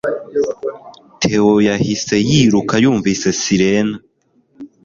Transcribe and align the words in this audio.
Theo 1.21 1.51
yahise 1.67 2.15
yiruka 2.29 2.75
yumvise 2.83 3.27
sirena 3.41 3.97